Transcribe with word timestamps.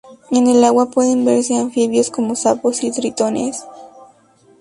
En 0.31 0.47
el 0.47 0.63
agua 0.63 0.89
pueden 0.89 1.25
verse 1.25 1.55
anfibios, 1.55 2.09
como 2.09 2.33
sapos 2.35 2.83
y 2.83 2.89
tritones. 2.89 3.63